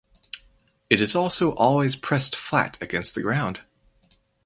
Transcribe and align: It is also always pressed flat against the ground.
It 0.89 0.99
is 0.99 1.15
also 1.15 1.51
always 1.53 1.95
pressed 1.95 2.35
flat 2.35 2.75
against 2.81 3.13
the 3.13 3.21
ground. 3.21 3.61